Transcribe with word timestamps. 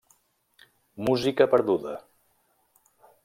Música 1.09 1.47
perduda. 1.53 1.93